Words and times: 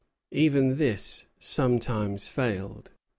Even 0.31 0.79
this 0.79 1.27
sometimes 1.37 2.27
failed. 2.27 2.89